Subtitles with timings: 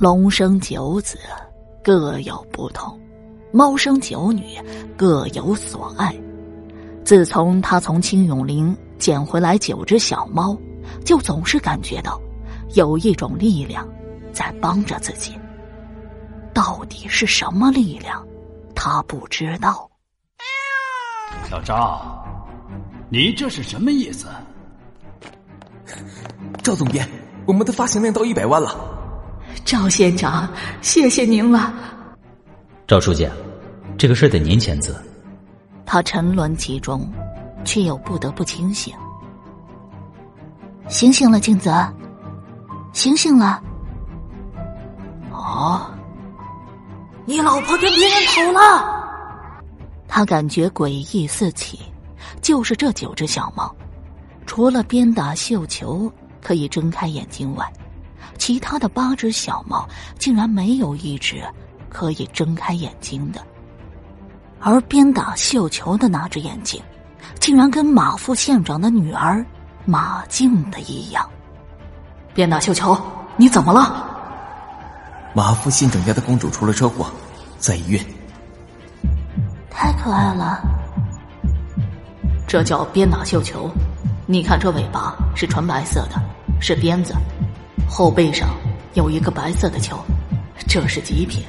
[0.00, 1.18] 龙生九子，
[1.84, 2.98] 各有不同；
[3.52, 4.56] 猫生九女，
[4.96, 6.18] 各有所爱。
[7.04, 10.56] 自从他从青永林捡回来九只小猫，
[11.04, 12.18] 就总是感觉到
[12.72, 13.86] 有一种力量
[14.32, 15.38] 在帮着自己。
[16.54, 18.26] 到底是什么力量？
[18.74, 19.86] 他不知道。
[21.46, 22.24] 小赵，
[23.10, 24.28] 你这是什么意思？
[26.62, 27.06] 赵总编，
[27.44, 28.96] 我们的发行量到一百万了。
[29.64, 30.48] 赵县长，
[30.82, 31.72] 谢谢您了。
[32.86, 33.28] 赵书记，
[33.96, 34.94] 这个事得您签字。
[35.86, 37.08] 他沉沦其中，
[37.64, 38.94] 却又不得不清醒。
[40.88, 41.72] 醒醒了，静泽，
[42.92, 43.62] 醒醒了。
[45.30, 45.86] 哦！
[47.24, 49.00] 你老婆跟别人跑了。
[50.08, 51.78] 他感觉诡异四起，
[52.42, 53.72] 就是这九只小猫，
[54.46, 56.10] 除了鞭打绣球
[56.42, 57.72] 可以睁开眼睛外。
[58.38, 59.88] 其他的八只小猫
[60.18, 61.42] 竟然没有一只
[61.88, 63.40] 可以睁开眼睛的，
[64.60, 66.82] 而鞭打绣球的那只眼睛，
[67.38, 69.44] 竟然跟马副县长的女儿
[69.84, 71.28] 马静的一样。
[72.32, 72.96] 鞭打绣球，
[73.36, 74.06] 你怎么了？
[75.34, 77.10] 马副县长家的公主出了车祸，
[77.58, 78.04] 在医院。
[79.70, 80.60] 太可爱了，
[82.46, 83.70] 这叫鞭打绣球。
[84.26, 86.20] 你看这尾巴是纯白色的，
[86.60, 87.14] 是鞭子。
[87.90, 88.48] 后背上
[88.94, 89.98] 有一个白色的球，
[90.68, 91.44] 这是极品，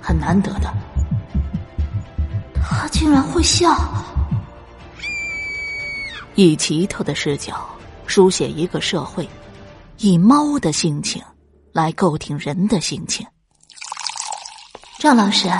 [0.00, 0.72] 很难得的。
[2.62, 3.76] 他竟然会笑，
[6.36, 7.68] 以奇特的视角
[8.06, 9.28] 书写一个社会，
[9.98, 11.20] 以猫的性情
[11.72, 13.26] 来构挺人的性情。
[15.00, 15.50] 赵老师，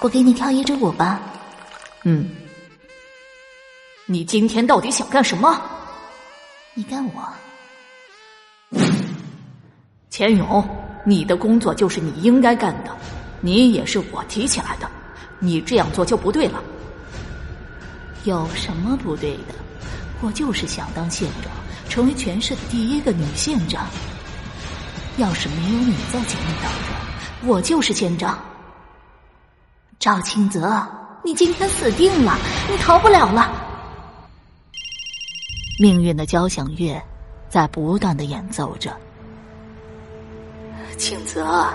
[0.00, 1.20] 我给你跳一支舞吧。
[2.04, 2.30] 嗯，
[4.06, 5.60] 你今天到底想干什么？
[6.72, 7.22] 你干我。
[10.16, 10.66] 钱勇，
[11.04, 12.90] 你的工作就是你应该干的，
[13.42, 14.90] 你也是我提起来的，
[15.40, 16.64] 你这样做就不对了。
[18.24, 19.54] 有什么不对的？
[20.22, 21.52] 我就是想当县长，
[21.90, 23.84] 成为全市的第一个女县长。
[25.18, 28.42] 要是没有你在前面挡着，我就是县长。
[29.98, 30.82] 赵清泽，
[31.22, 32.38] 你今天死定了，
[32.70, 33.52] 你逃不了了。
[35.78, 36.98] 命运的交响乐
[37.50, 38.96] 在不断的演奏着。
[40.96, 41.68] 庆泽，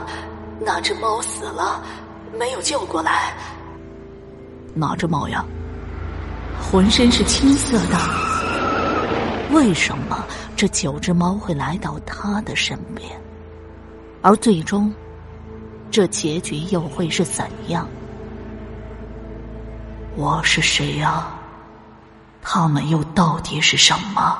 [0.59, 1.81] 那只猫死了，
[2.37, 3.33] 没有救过来。
[4.73, 5.45] 哪只猫呀？
[6.61, 7.97] 浑身是青色的。
[9.51, 10.23] 为什么
[10.55, 13.09] 这九只猫会来到他的身边？
[14.21, 14.93] 而最终，
[15.89, 17.87] 这结局又会是怎样？
[20.15, 21.27] 我是谁呀？
[22.41, 24.37] 他们又到底是什么？